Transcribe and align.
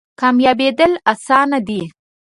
کامیابیدل 0.19 0.91
اسانه 1.11 1.59
دی؟ 1.67 1.81